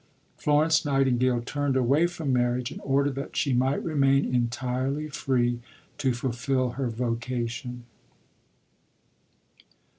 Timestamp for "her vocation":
6.71-7.83